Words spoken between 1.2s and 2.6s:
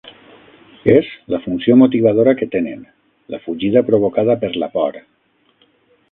la funció motivadora que